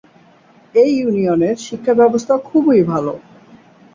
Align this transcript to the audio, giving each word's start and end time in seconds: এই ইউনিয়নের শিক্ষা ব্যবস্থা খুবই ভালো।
এই 0.75 0.91
ইউনিয়নের 0.97 1.55
শিক্ষা 1.59 1.93
ব্যবস্থা 1.93 2.33
খুবই 2.49 2.81
ভালো। 2.83 3.13